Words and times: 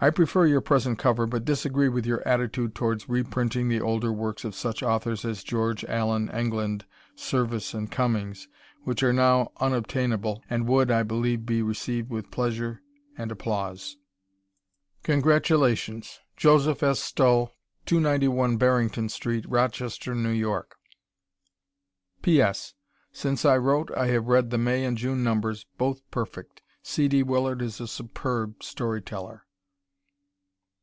I 0.00 0.10
prefer 0.10 0.46
your 0.46 0.60
present 0.60 0.96
cover 0.96 1.26
but 1.26 1.44
disagree 1.44 1.88
with 1.88 2.06
your 2.06 2.22
attitude 2.24 2.72
towards 2.76 3.08
reprinting 3.08 3.68
the 3.68 3.80
older 3.80 4.12
works 4.12 4.44
of 4.44 4.54
such 4.54 4.80
authors 4.80 5.24
as 5.24 5.42
George 5.42 5.84
Allen 5.86 6.30
England, 6.32 6.84
Serviss 7.16 7.74
and 7.74 7.90
Cummings, 7.90 8.46
which 8.84 9.02
are 9.02 9.12
now 9.12 9.50
unobtainable 9.56 10.40
and 10.48 10.68
would, 10.68 10.92
I 10.92 11.02
believe, 11.02 11.44
be 11.44 11.62
received 11.62 12.10
with 12.10 12.30
pleasure 12.30 12.80
and 13.16 13.32
applause. 13.32 13.96
Congratulations 15.02 16.20
Joseph 16.36 16.84
S. 16.84 17.00
Stull, 17.00 17.48
291 17.86 18.56
Barrington 18.56 19.08
St., 19.08 19.44
Rochester, 19.46 20.12
N. 20.12 20.40
Y. 20.40 20.60
P.S. 22.22 22.74
Since 23.10 23.44
I 23.44 23.56
wrote 23.56 23.90
I 23.96 24.06
have 24.06 24.28
read 24.28 24.50
the 24.50 24.58
May 24.58 24.84
and 24.84 24.96
June 24.96 25.24
numbers 25.24 25.66
both 25.76 26.08
perfect. 26.12 26.62
C. 26.84 27.08
D. 27.08 27.24
Willard 27.24 27.60
is 27.60 27.80
a 27.80 27.88
superb 27.88 28.62
storyteller. 28.62 29.42